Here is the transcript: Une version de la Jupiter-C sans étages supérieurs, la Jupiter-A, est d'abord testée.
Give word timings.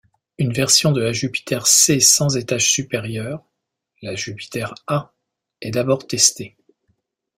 Une 0.39 0.51
version 0.51 0.91
de 0.91 0.99
la 0.99 1.13
Jupiter-C 1.13 1.99
sans 1.99 2.35
étages 2.35 2.71
supérieurs, 2.71 3.43
la 4.01 4.15
Jupiter-A, 4.15 5.13
est 5.61 5.69
d'abord 5.69 6.07
testée. 6.07 6.57